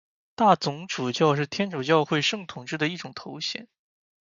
[0.33, 3.67] 大总主教是天主教会圣统制的一种头衔。